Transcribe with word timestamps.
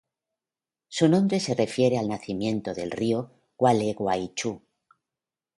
Su 0.87 1.07
nombre 1.07 1.39
refiere 1.55 1.99
al 1.99 2.07
nacimiento 2.07 2.73
del 2.73 2.89
río 2.89 3.29
Gualeguaychú. 3.55 4.59